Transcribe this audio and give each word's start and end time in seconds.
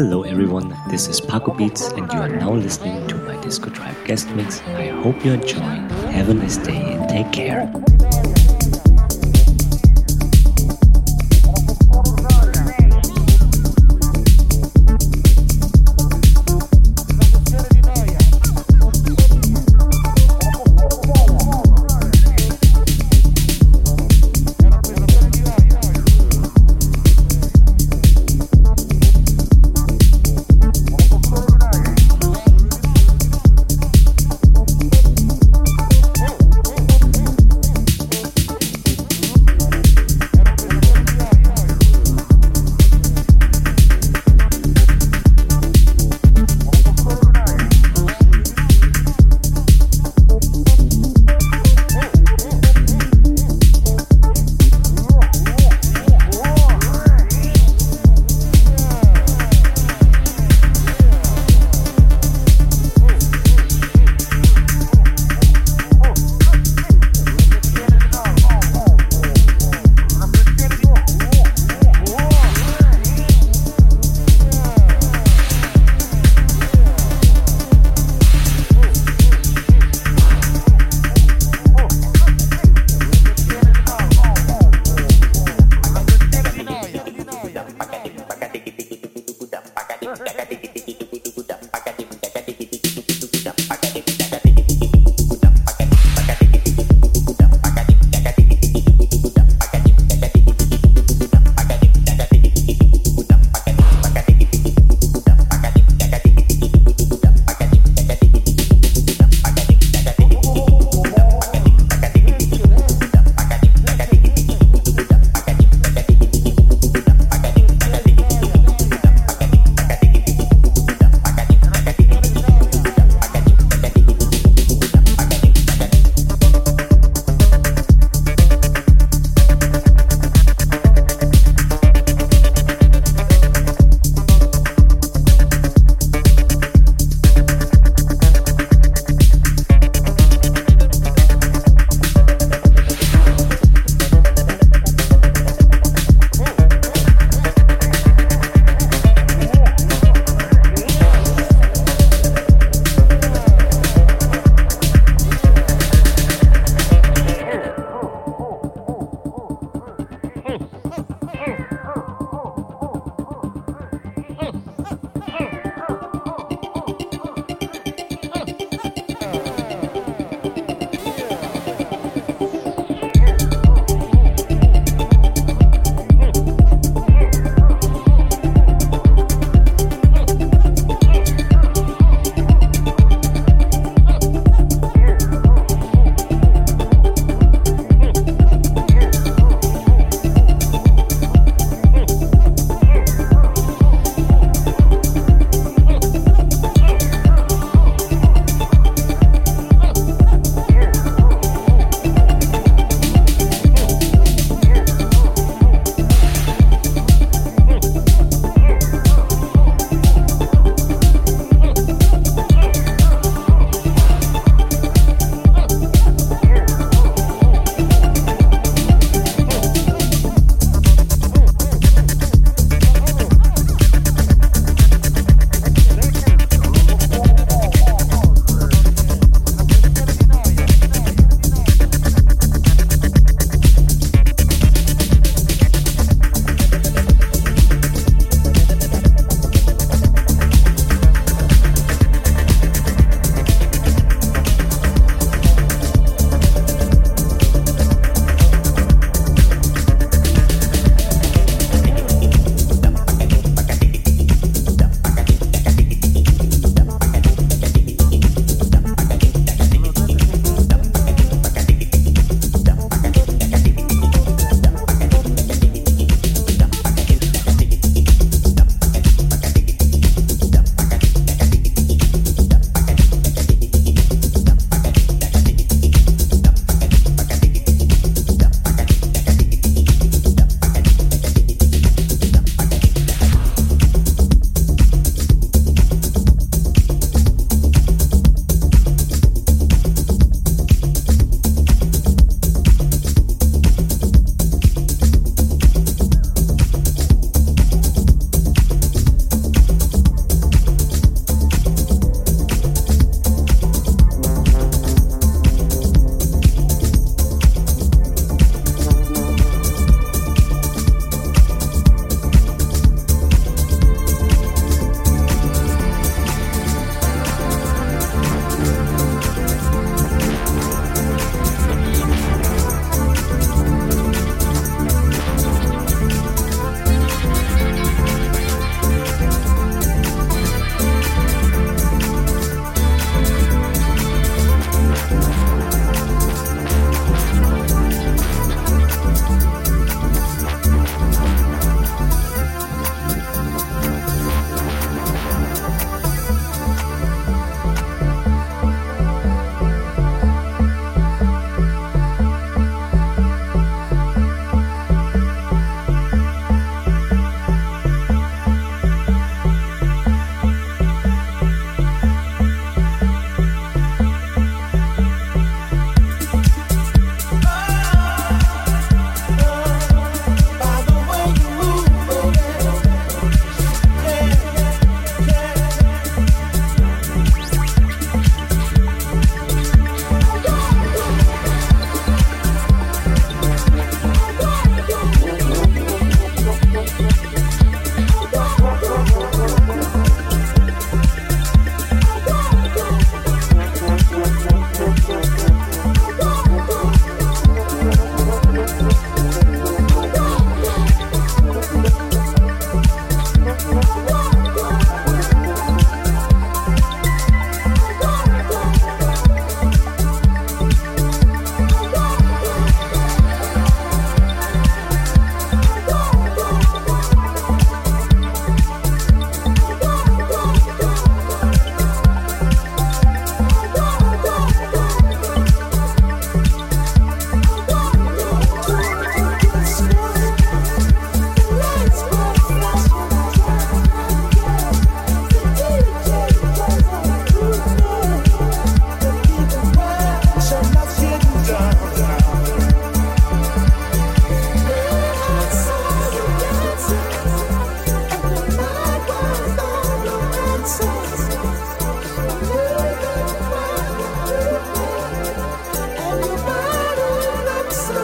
Hello 0.00 0.22
everyone, 0.22 0.74
this 0.88 1.08
is 1.08 1.20
Paco 1.20 1.52
Beats 1.52 1.88
and 1.92 2.10
you 2.10 2.18
are 2.18 2.28
now 2.30 2.54
listening 2.54 3.06
to 3.08 3.16
my 3.16 3.36
Disco 3.42 3.68
Tribe 3.68 3.94
guest 4.06 4.30
mix. 4.30 4.62
I 4.62 4.86
hope 4.86 5.22
you're 5.22 5.34
enjoying. 5.34 5.90
Have 6.08 6.30
a 6.30 6.32
nice 6.32 6.56
day 6.56 6.94
and 6.94 7.06
take 7.06 7.30
care. 7.32 7.70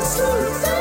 soul. 0.06 0.75